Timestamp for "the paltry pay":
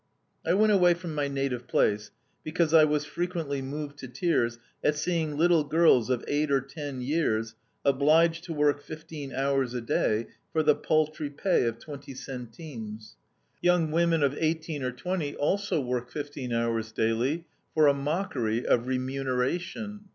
10.63-11.65